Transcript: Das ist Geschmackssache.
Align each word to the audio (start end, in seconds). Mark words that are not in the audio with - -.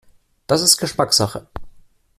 Das 0.47 0.63
ist 0.63 0.77
Geschmackssache. 0.79 1.45